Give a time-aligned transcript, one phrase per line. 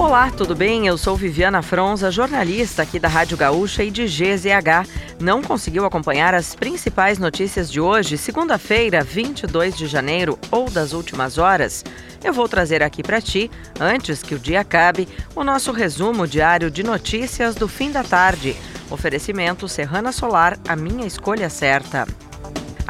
[0.00, 0.86] Olá, tudo bem?
[0.86, 4.88] Eu sou Viviana Fronza, jornalista aqui da Rádio Gaúcha e de GZH.
[5.20, 11.36] Não conseguiu acompanhar as principais notícias de hoje, segunda-feira, 22 de janeiro ou das últimas
[11.36, 11.84] horas?
[12.24, 16.70] Eu vou trazer aqui para ti, antes que o dia acabe, o nosso resumo diário
[16.70, 18.56] de notícias do fim da tarde.
[18.90, 22.08] Oferecimento Serrana Solar, a minha escolha certa.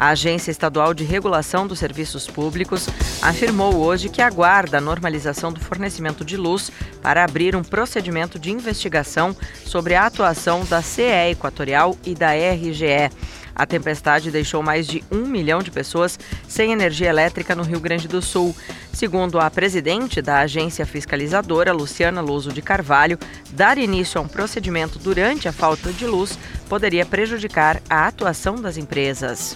[0.01, 2.87] A Agência Estadual de Regulação dos Serviços Públicos
[3.21, 6.71] afirmou hoje que aguarda a normalização do fornecimento de luz
[7.03, 13.11] para abrir um procedimento de investigação sobre a atuação da CE Equatorial e da RGE.
[13.53, 18.07] A tempestade deixou mais de um milhão de pessoas sem energia elétrica no Rio Grande
[18.07, 18.55] do Sul.
[18.91, 23.19] Segundo a presidente da agência fiscalizadora, Luciana Luso de Carvalho,
[23.51, 28.77] dar início a um procedimento durante a falta de luz poderia prejudicar a atuação das
[28.77, 29.55] empresas.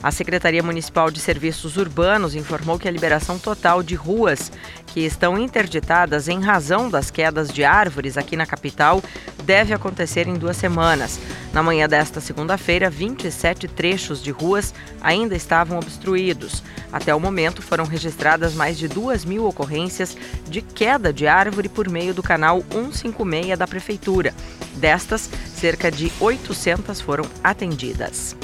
[0.00, 4.52] A Secretaria Municipal de Serviços Urbanos informou que a liberação total de ruas
[4.86, 9.02] que estão interditadas em razão das quedas de árvores aqui na capital
[9.42, 11.18] deve acontecer em duas semanas.
[11.52, 16.62] Na manhã desta segunda-feira, 27 trechos de ruas ainda estavam obstruídos.
[16.92, 20.16] Até o momento, foram registradas mais de 2 mil ocorrências
[20.48, 24.32] de queda de árvore por meio do canal 156 da Prefeitura.
[24.76, 28.36] Destas, cerca de 800 foram atendidas.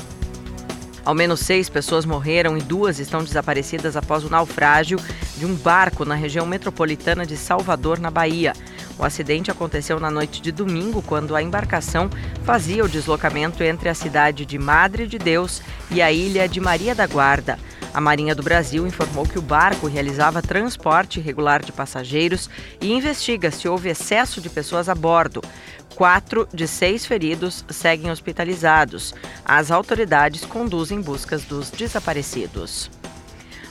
[1.05, 4.99] Ao menos seis pessoas morreram e duas estão desaparecidas após o naufrágio
[5.37, 8.55] de um barco na região metropolitana de Salvador, na Bahia.
[8.99, 12.09] O acidente aconteceu na noite de domingo, quando a embarcação
[12.45, 16.95] fazia o deslocamento entre a cidade de Madre de Deus e a ilha de Maria
[16.95, 17.59] da Guarda.
[17.95, 22.51] A Marinha do Brasil informou que o barco realizava transporte irregular de passageiros
[22.81, 25.41] e investiga se houve excesso de pessoas a bordo.
[25.95, 29.15] Quatro de seis feridos seguem hospitalizados.
[29.45, 32.91] As autoridades conduzem buscas dos desaparecidos.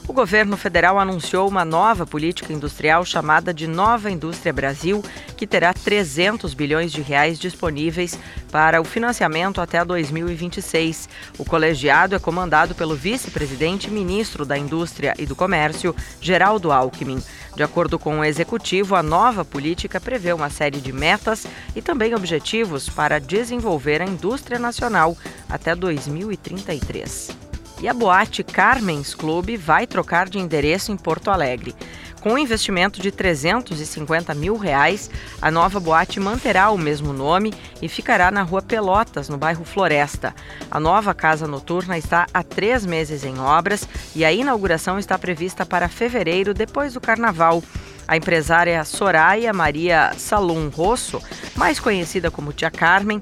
[0.06, 5.04] O governo federal anunciou uma nova política industrial chamada de Nova Indústria Brasil,
[5.38, 8.20] que terá 300 bilhões de reais disponíveis
[8.52, 11.08] para o financiamento até 2026.
[11.38, 17.24] O colegiado é comandado pelo vice-presidente e ministro da Indústria e do Comércio, Geraldo Alckmin.
[17.56, 22.14] De acordo com o executivo, a nova política prevê uma série de metas e também
[22.14, 25.18] objetivos para desenvolver a indústria nacional
[25.50, 27.43] até 2033.
[27.84, 31.76] E a boate Carmen's Club vai trocar de endereço em Porto Alegre.
[32.22, 35.12] Com um investimento de 350 mil reais,
[35.42, 40.34] a nova boate manterá o mesmo nome e ficará na rua Pelotas, no bairro Floresta.
[40.72, 45.66] A nova casa noturna está há três meses em obras e a inauguração está prevista
[45.66, 47.62] para fevereiro, depois do carnaval.
[48.08, 51.22] A empresária Soraya Maria Salum Rosso,
[51.56, 53.20] mais conhecida como Tia Carmen,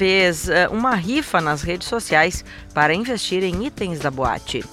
[0.00, 4.64] fez uh, uma rifa nas redes sociais para investir em itens da boate.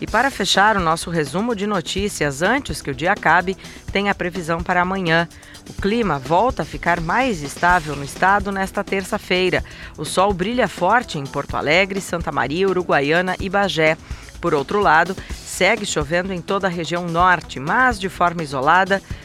[0.00, 3.58] E para fechar o nosso resumo de notícias antes que o dia acabe,
[3.92, 5.28] tem a previsão para amanhã.
[5.68, 9.62] O clima volta a ficar mais estável no estado nesta terça-feira.
[9.98, 13.98] O sol brilha forte em Porto Alegre, Santa Maria, Uruguaiana e Bagé.
[14.40, 19.02] Por outro lado, segue chovendo em toda a região norte, mas de forma isolada